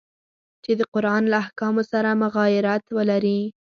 چي 0.63 0.71
د 0.79 0.81
قرآن 0.93 1.23
له 1.31 1.35
احکامو 1.43 1.83
سره 1.91 2.17
مغایرت 2.23 2.83
ولري. 2.97 3.39